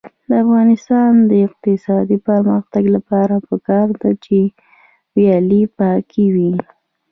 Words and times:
د 0.27 0.29
افغانستان 0.43 1.11
د 1.29 1.31
اقتصادي 1.47 2.17
پرمختګ 2.29 2.83
لپاره 2.95 3.35
پکار 3.47 3.87
ده 4.01 4.11
چې 4.25 4.37
ویالې 5.15 5.63
پاکې 5.79 6.23
وي. 6.35 6.53